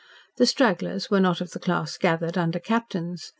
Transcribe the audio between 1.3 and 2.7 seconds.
of the class gathered under